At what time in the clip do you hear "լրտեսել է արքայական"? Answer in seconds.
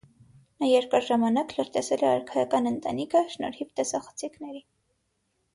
1.57-2.71